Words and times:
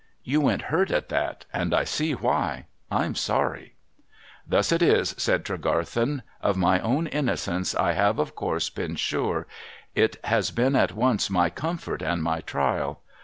You 0.23 0.41
went 0.41 0.63
hurt 0.73 0.89
at 0.89 1.09
that, 1.09 1.45
and 1.53 1.75
I 1.75 1.83
see 1.83 2.13
why. 2.13 2.65
I'm 2.89 3.13
sorry.'' 3.13 3.75
Thus 4.47 4.71
it 4.71 4.81
is,' 4.81 5.13
said 5.19 5.45
Tregarthen.' 5.45 6.23
Of 6.41 6.57
my 6.57 6.79
own 6.79 7.05
innocence 7.05 7.75
I 7.75 7.91
have 7.91 8.17
of 8.17 8.33
course 8.33 8.71
been 8.71 8.95
sure; 8.95 9.45
it 9.93 10.17
has 10.23 10.49
been 10.49 10.75
at 10.75 10.93
once 10.93 11.29
my 11.29 11.51
comfort 11.51 12.01
and 12.01 12.23
my 12.23 12.39
trial. 12.41 13.01